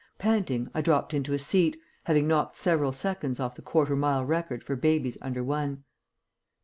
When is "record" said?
4.25-4.63